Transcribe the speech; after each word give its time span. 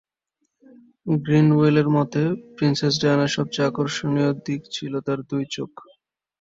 গ্রিনওয়েলের 1.17 1.87
মতে, 1.95 2.21
প্রিন্সেস 2.55 2.93
ডায়ানার 3.01 3.35
সবচেয়ে 3.37 3.67
আকর্ষণীয় 3.67 4.29
দিক 4.45 4.61
ছিল 4.75 4.93
তাঁর 5.05 5.19
দুই 5.29 5.43
চোখ। 5.55 5.71